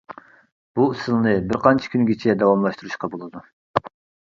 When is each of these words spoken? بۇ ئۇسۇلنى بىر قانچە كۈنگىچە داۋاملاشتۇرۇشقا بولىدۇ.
بۇ 0.79 0.85
ئۇسۇلنى 0.93 1.35
بىر 1.51 1.61
قانچە 1.67 1.93
كۈنگىچە 1.97 2.37
داۋاملاشتۇرۇشقا 2.41 3.13
بولىدۇ. 3.15 3.47